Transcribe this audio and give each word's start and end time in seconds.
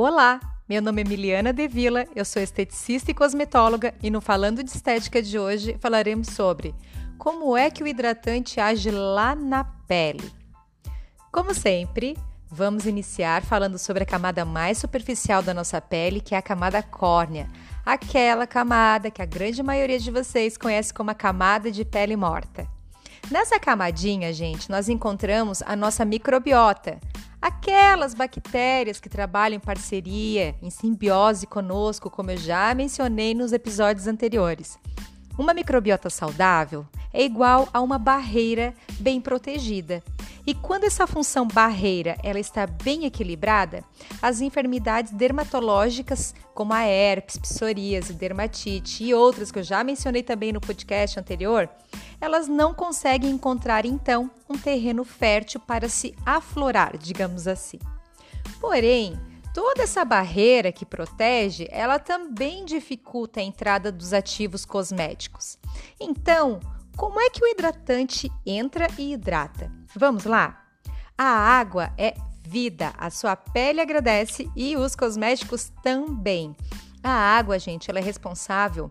Olá, 0.00 0.38
meu 0.68 0.80
nome 0.80 1.02
é 1.02 1.04
Emiliana 1.04 1.52
Devila, 1.52 2.06
eu 2.14 2.24
sou 2.24 2.40
esteticista 2.40 3.10
e 3.10 3.14
cosmetóloga 3.14 3.92
e 4.00 4.10
no 4.10 4.20
Falando 4.20 4.62
de 4.62 4.70
Estética 4.70 5.20
de 5.20 5.36
hoje 5.36 5.76
falaremos 5.80 6.28
sobre 6.28 6.72
como 7.18 7.56
é 7.56 7.68
que 7.68 7.82
o 7.82 7.86
hidratante 7.86 8.60
age 8.60 8.92
lá 8.92 9.34
na 9.34 9.64
pele. 9.64 10.32
Como 11.32 11.52
sempre, 11.52 12.16
vamos 12.48 12.86
iniciar 12.86 13.42
falando 13.42 13.76
sobre 13.76 14.04
a 14.04 14.06
camada 14.06 14.44
mais 14.44 14.78
superficial 14.78 15.42
da 15.42 15.52
nossa 15.52 15.80
pele, 15.80 16.20
que 16.20 16.32
é 16.32 16.38
a 16.38 16.42
camada 16.42 16.80
córnea, 16.80 17.50
aquela 17.84 18.46
camada 18.46 19.10
que 19.10 19.20
a 19.20 19.26
grande 19.26 19.64
maioria 19.64 19.98
de 19.98 20.12
vocês 20.12 20.56
conhece 20.56 20.94
como 20.94 21.10
a 21.10 21.14
camada 21.14 21.72
de 21.72 21.84
pele 21.84 22.14
morta. 22.14 22.68
Nessa 23.32 23.58
camadinha, 23.58 24.32
gente, 24.32 24.70
nós 24.70 24.88
encontramos 24.88 25.60
a 25.62 25.74
nossa 25.74 26.04
microbiota, 26.04 27.00
Aquelas 27.40 28.14
bactérias 28.14 28.98
que 28.98 29.08
trabalham 29.08 29.56
em 29.56 29.60
parceria, 29.60 30.56
em 30.60 30.70
simbiose 30.70 31.46
conosco, 31.46 32.10
como 32.10 32.32
eu 32.32 32.36
já 32.36 32.74
mencionei 32.74 33.32
nos 33.32 33.52
episódios 33.52 34.08
anteriores. 34.08 34.76
Uma 35.38 35.54
microbiota 35.54 36.10
saudável 36.10 36.84
é 37.12 37.24
igual 37.24 37.68
a 37.72 37.80
uma 37.80 37.98
barreira 37.98 38.74
bem 39.00 39.20
protegida. 39.20 40.02
E 40.46 40.54
quando 40.54 40.84
essa 40.84 41.06
função 41.06 41.46
barreira 41.46 42.16
ela 42.22 42.40
está 42.40 42.66
bem 42.66 43.04
equilibrada, 43.04 43.84
as 44.22 44.40
enfermidades 44.40 45.12
dermatológicas, 45.12 46.34
como 46.54 46.72
a 46.72 46.86
herpes, 46.86 47.36
psoríase, 47.36 48.14
dermatite 48.14 49.04
e 49.04 49.12
outras 49.12 49.52
que 49.52 49.58
eu 49.58 49.62
já 49.62 49.84
mencionei 49.84 50.22
também 50.22 50.50
no 50.50 50.60
podcast 50.60 51.20
anterior, 51.20 51.68
elas 52.18 52.48
não 52.48 52.72
conseguem 52.72 53.30
encontrar 53.30 53.84
então 53.84 54.30
um 54.48 54.56
terreno 54.56 55.04
fértil 55.04 55.60
para 55.60 55.86
se 55.86 56.14
aflorar, 56.24 56.96
digamos 56.96 57.46
assim. 57.46 57.78
Porém, 58.58 59.20
toda 59.52 59.82
essa 59.82 60.02
barreira 60.02 60.72
que 60.72 60.86
protege, 60.86 61.68
ela 61.70 61.98
também 61.98 62.64
dificulta 62.64 63.40
a 63.40 63.42
entrada 63.42 63.92
dos 63.92 64.14
ativos 64.14 64.64
cosméticos. 64.64 65.58
Então, 66.00 66.58
como 66.98 67.20
é 67.20 67.30
que 67.30 67.44
o 67.44 67.46
hidratante 67.46 68.28
entra 68.44 68.88
e 68.98 69.12
hidrata? 69.12 69.72
Vamos 69.94 70.24
lá? 70.24 70.64
A 71.16 71.24
água 71.24 71.92
é 71.96 72.12
vida, 72.42 72.92
a 72.98 73.08
sua 73.08 73.36
pele 73.36 73.80
agradece 73.80 74.50
e 74.56 74.76
os 74.76 74.96
cosméticos 74.96 75.72
também. 75.80 76.56
A 77.00 77.08
água, 77.08 77.56
gente, 77.56 77.88
ela 77.88 78.00
é 78.00 78.02
responsável 78.02 78.90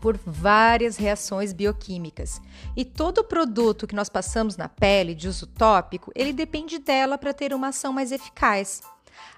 por 0.00 0.16
várias 0.24 0.96
reações 0.96 1.52
bioquímicas. 1.52 2.40
E 2.76 2.84
todo 2.84 3.24
produto 3.24 3.88
que 3.88 3.96
nós 3.96 4.08
passamos 4.08 4.56
na 4.56 4.68
pele 4.68 5.12
de 5.12 5.26
uso 5.26 5.48
tópico, 5.48 6.12
ele 6.14 6.32
depende 6.32 6.78
dela 6.78 7.18
para 7.18 7.34
ter 7.34 7.52
uma 7.52 7.68
ação 7.68 7.92
mais 7.92 8.12
eficaz. 8.12 8.80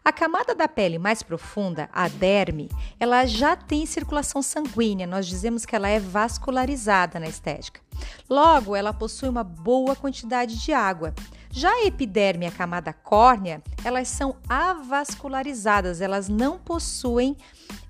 A 0.04 0.12
camada 0.12 0.54
da 0.54 0.68
pele 0.68 0.98
mais 0.98 1.22
profunda, 1.22 1.88
a 1.92 2.08
derme, 2.08 2.68
ela 3.00 3.24
já 3.24 3.56
tem 3.56 3.86
circulação 3.86 4.42
sanguínea, 4.42 5.06
nós 5.06 5.26
dizemos 5.26 5.64
que 5.64 5.74
ela 5.74 5.88
é 5.88 5.98
vascularizada 5.98 7.18
na 7.18 7.26
estética. 7.26 7.85
Logo, 8.28 8.74
ela 8.74 8.92
possui 8.92 9.28
uma 9.28 9.44
boa 9.44 9.94
quantidade 9.94 10.58
de 10.58 10.72
água. 10.72 11.14
Já 11.50 11.70
a 11.70 11.86
epiderme 11.86 12.44
e 12.44 12.48
a 12.48 12.52
camada 12.52 12.92
córnea, 12.92 13.62
elas 13.82 14.08
são 14.08 14.36
avascularizadas, 14.48 16.00
elas 16.00 16.28
não 16.28 16.58
possuem 16.58 17.36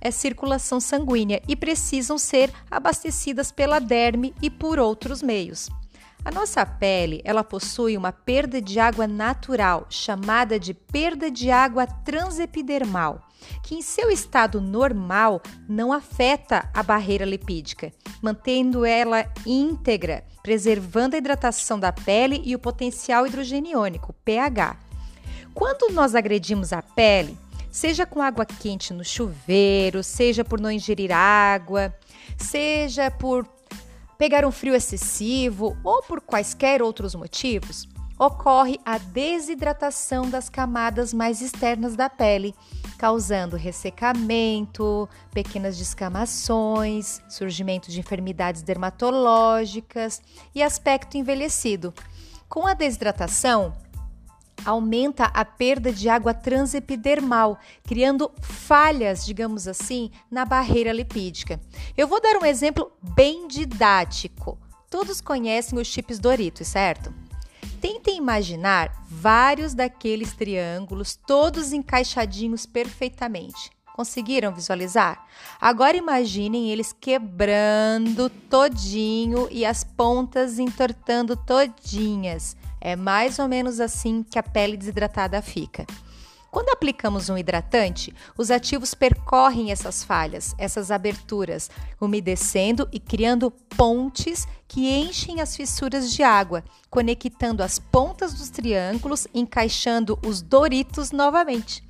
é, 0.01 0.11
circulação 0.11 0.79
sanguínea 0.79 1.43
e 1.49 1.57
precisam 1.57 2.17
ser 2.17 2.53
abastecidas 2.71 3.51
pela 3.51 3.81
derme 3.81 4.35
e 4.41 4.49
por 4.49 4.79
outros 4.79 5.23
meios. 5.23 5.69
A 6.25 6.31
nossa 6.31 6.67
pele, 6.67 7.21
ela 7.25 7.45
possui 7.45 7.97
uma 7.97 8.13
perda 8.13 8.61
de 8.61 8.81
água 8.81 9.07
natural, 9.07 9.87
chamada 9.89 10.59
de 10.59 10.75
perda 10.75 11.31
de 11.31 11.51
água 11.51 11.87
transepidermal, 11.87 13.26
que 13.63 13.75
em 13.75 13.83
seu 13.83 14.11
estado 14.11 14.61
normal 14.61 15.41
não 15.69 15.93
afeta 15.93 16.69
a 16.73 16.83
barreira 16.83 17.25
lipídica, 17.25 17.93
mantendo 18.23 18.85
ela 18.85 19.27
íntegra, 19.45 20.25
preservando 20.43 21.17
a 21.17 21.19
hidratação 21.19 21.79
da 21.79 21.93
pele 21.93 22.41
e 22.45 22.55
o 22.55 22.59
potencial 22.59 23.27
hidrogeniônico, 23.27 24.15
pH. 24.25 24.77
Quando 25.55 25.93
nós 25.93 26.15
agredimos 26.15 26.73
a 26.73 26.83
pele, 26.83 27.37
seja 27.71 28.07
com 28.07 28.23
água 28.23 28.45
quente 28.45 28.93
no 28.93 29.05
chuveiro, 29.05 30.03
seja 30.03 30.45
por 30.45 30.61
não 30.61 30.71
ingerir 30.71 31.11
água, 31.13 31.95
seja 32.37 33.11
por 33.11 33.47
pegar 34.19 34.45
um 34.45 34.51
frio 34.51 34.75
excessivo 34.75 35.77
ou 35.85 36.03
por 36.03 36.21
quaisquer 36.21 36.83
outros 36.83 37.15
motivos, 37.15 37.89
ocorre 38.19 38.79
a 38.85 38.99
desidratação 38.99 40.29
das 40.29 40.49
camadas 40.49 41.13
mais 41.13 41.41
externas 41.41 41.95
da 41.97 42.09
pele, 42.09 42.55
causando 42.97 43.57
ressecamento, 43.57 45.09
pequenas 45.33 45.77
descamações, 45.77 47.21
surgimento 47.29 47.91
de 47.91 48.01
enfermidades 48.01 48.63
dermatológicas 48.63 50.21
e 50.55 50.63
aspecto 50.63 51.17
envelhecido. 51.17 51.93
Com 52.49 52.67
a 52.67 52.75
desidratação, 52.75 53.75
aumenta 54.65 55.25
a 55.27 55.45
perda 55.45 55.93
de 55.93 56.09
água 56.09 56.33
transepidermal, 56.33 57.59
criando 57.85 58.31
falhas, 58.41 59.25
digamos 59.25 59.69
assim, 59.69 60.11
na 60.31 60.45
barreira 60.45 60.93
lipídica. 60.93 61.61
Eu 61.97 62.09
vou 62.09 62.21
dar 62.21 62.37
um 62.37 62.45
exemplo 62.45 62.91
bem 63.15 63.47
didático. 63.47 64.59
Todos 64.91 65.21
conhecem 65.21 65.79
os 65.79 65.87
chips 65.87 66.19
Doritos, 66.19 66.69
certo? 66.69 67.13
Tentem 67.81 68.17
imaginar 68.17 69.05
vários 69.09 69.75
daqueles 69.75 70.33
triângulos, 70.33 71.17
todos 71.17 71.73
encaixadinhos 71.73 72.67
perfeitamente. 72.67 73.71
Conseguiram 73.95 74.53
visualizar? 74.53 75.27
Agora 75.59 75.97
imaginem 75.97 76.71
eles 76.71 76.93
quebrando 76.93 78.29
todinho 78.29 79.49
e 79.51 79.65
as 79.65 79.83
pontas 79.83 80.59
entortando 80.59 81.35
todinhas. 81.35 82.57
É 82.81 82.95
mais 82.95 83.39
ou 83.39 83.49
menos 83.49 83.81
assim 83.81 84.23
que 84.23 84.39
a 84.39 84.43
pele 84.43 84.77
desidratada 84.77 85.41
fica. 85.41 85.87
Quando 86.57 86.71
aplicamos 86.71 87.29
um 87.29 87.37
hidratante, 87.37 88.15
os 88.35 88.51
ativos 88.51 88.95
percorrem 88.95 89.71
essas 89.71 90.03
falhas, 90.03 90.55
essas 90.57 90.91
aberturas, 90.91 91.71
umedecendo 92.01 92.89
e 92.91 92.99
criando 92.99 93.51
pontes 93.51 94.49
que 94.67 94.89
enchem 94.89 95.43
as 95.43 95.55
fissuras 95.55 96.11
de 96.11 96.23
água, 96.23 96.65
conectando 96.89 97.63
as 97.63 97.79
pontas 97.79 98.33
dos 98.33 98.49
triângulos, 98.49 99.29
encaixando 99.35 100.19
os 100.27 100.41
doritos 100.41 101.13
novamente. 101.13 101.85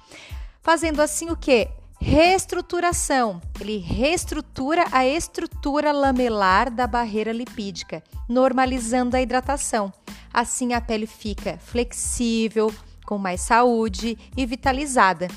Fazendo 0.60 1.00
assim 1.00 1.30
o 1.30 1.36
que? 1.36 1.68
Reestruturação. 2.00 3.40
Ele 3.60 3.78
reestrutura 3.78 4.84
a 4.90 5.06
estrutura 5.06 5.92
lamelar 5.92 6.74
da 6.74 6.88
barreira 6.88 7.30
lipídica, 7.30 8.02
normalizando 8.28 9.16
a 9.16 9.22
hidratação. 9.22 9.92
Assim 10.34 10.74
a 10.74 10.80
pele 10.80 11.06
fica 11.06 11.56
flexível, 11.56 12.74
com 13.06 13.16
mais 13.16 13.40
saúde 13.40 14.18
e 14.36 14.44
vitalizada. 14.44 15.28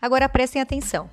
Agora 0.00 0.28
prestem 0.28 0.62
atenção. 0.62 1.08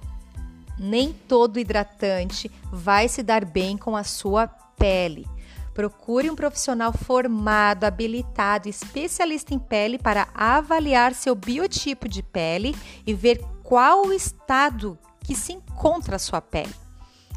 Nem 0.80 1.14
todo 1.14 1.60
hidratante 1.60 2.50
vai 2.72 3.08
se 3.08 3.22
dar 3.22 3.46
bem 3.46 3.78
com 3.78 3.96
a 3.96 4.04
sua 4.04 4.48
pele. 4.48 5.28
Procure 5.74 6.30
um 6.30 6.36
profissional 6.36 6.94
formado, 6.94 7.84
habilitado, 7.84 8.70
especialista 8.70 9.54
em 9.54 9.60
pele 9.60 9.98
para 9.98 10.30
avaliar 10.34 11.14
seu 11.14 11.36
biotipo 11.36 12.08
de 12.08 12.24
pele 12.24 12.74
e 13.06 13.14
ver 13.14 13.44
qual 13.62 14.06
o 14.06 14.14
estado 14.14 14.98
que 15.22 15.36
se 15.36 15.52
encontra 15.52 16.16
a 16.16 16.20
sua 16.20 16.40
pele. 16.40 16.85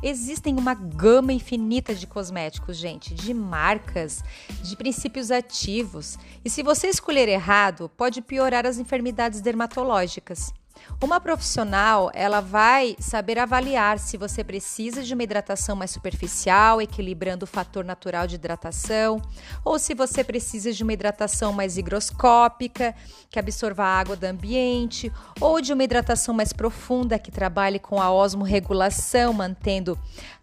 Existem 0.02 0.56
uma 0.56 0.74
gama 0.74 1.32
infinita 1.32 1.94
de 1.94 2.06
cosméticos, 2.06 2.76
gente, 2.76 3.14
de 3.14 3.34
marcas, 3.34 4.22
de 4.62 4.76
princípios 4.76 5.30
ativos. 5.30 6.16
E 6.44 6.50
se 6.50 6.62
você 6.62 6.86
escolher 6.86 7.28
errado, 7.28 7.90
pode 7.96 8.22
piorar 8.22 8.64
as 8.64 8.78
enfermidades 8.78 9.40
dermatológicas. 9.40 10.52
Uma 11.00 11.20
profissional, 11.20 12.10
ela 12.12 12.40
vai 12.40 12.96
saber 12.98 13.38
avaliar 13.38 13.98
se 13.98 14.16
você 14.16 14.42
precisa 14.42 15.02
de 15.02 15.14
uma 15.14 15.22
hidratação 15.22 15.76
mais 15.76 15.92
superficial, 15.92 16.82
equilibrando 16.82 17.44
o 17.44 17.46
fator 17.46 17.84
natural 17.84 18.26
de 18.26 18.34
hidratação, 18.34 19.22
ou 19.64 19.78
se 19.78 19.94
você 19.94 20.24
precisa 20.24 20.72
de 20.72 20.82
uma 20.82 20.92
hidratação 20.92 21.52
mais 21.52 21.78
higroscópica, 21.78 22.94
que 23.30 23.38
absorva 23.38 23.84
a 23.84 23.98
água 24.00 24.16
do 24.16 24.24
ambiente, 24.24 25.12
ou 25.40 25.60
de 25.60 25.72
uma 25.72 25.84
hidratação 25.84 26.34
mais 26.34 26.52
profunda, 26.52 27.18
que 27.18 27.30
trabalhe 27.30 27.78
com 27.78 28.00
a 28.00 28.10
osmorregulação, 28.10 29.32
mantendo 29.32 29.96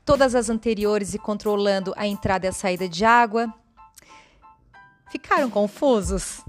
todas 0.05 0.35
as 0.35 0.49
anteriores 0.49 1.13
e 1.13 1.19
controlando 1.19 1.93
a 1.97 2.07
entrada 2.07 2.45
e 2.45 2.49
a 2.49 2.53
saída 2.53 2.87
de 2.87 3.03
água. 3.03 3.53
Ficaram 5.11 5.49
confusos? 5.49 6.41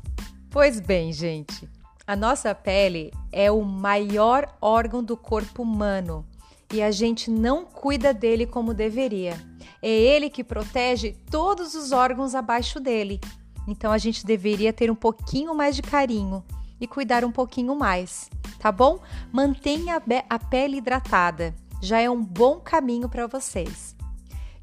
Pois 0.51 0.79
bem, 0.81 1.13
gente. 1.13 1.69
A 2.07 2.15
nossa 2.15 2.55
pele 2.55 3.13
é 3.33 3.51
o 3.51 3.63
maior 3.63 4.57
órgão 4.61 5.03
do 5.03 5.17
corpo 5.17 5.65
humano 5.65 6.25
e 6.73 6.81
a 6.81 6.93
gente 6.93 7.29
não 7.29 7.65
cuida 7.65 8.15
dele 8.15 8.47
como 8.47 8.73
deveria. 8.73 9.37
É 9.83 9.89
ele 9.91 10.31
que 10.31 10.45
protege 10.45 11.17
todos 11.29 11.75
os 11.75 11.91
órgãos 11.91 12.33
abaixo 12.33 12.79
dele. 12.79 13.21
Então 13.67 13.91
a 13.91 13.99
gente 13.99 14.25
deveria 14.25 14.73
ter 14.73 14.89
um 14.89 14.95
pouquinho 14.95 15.53
mais 15.53 15.75
de 15.75 15.83
carinho 15.83 16.45
e 16.81 16.87
cuidar 16.87 17.25
um 17.25 17.33
pouquinho 17.33 17.75
mais, 17.75 18.31
tá 18.61 18.71
bom? 18.71 19.01
Mantenha 19.33 20.01
a 20.31 20.39
pele 20.39 20.77
hidratada, 20.77 21.57
já 21.83 22.01
é 22.01 22.09
um 22.09 22.23
bom 22.23 22.61
caminho 22.61 23.09
para 23.09 23.27
vocês. 23.27 23.97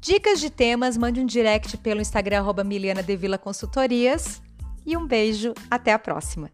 Dicas 0.00 0.40
de 0.40 0.48
temas, 0.48 0.96
mande 0.96 1.20
um 1.20 1.26
direct 1.26 1.76
pelo 1.76 2.00
Instagram 2.00 2.38
arroba 2.38 2.64
Miliana 2.64 3.02
Devila 3.02 3.36
Consultorias 3.36 4.40
e 4.86 4.96
um 4.96 5.06
beijo, 5.06 5.52
até 5.70 5.92
a 5.92 5.98
próxima! 5.98 6.50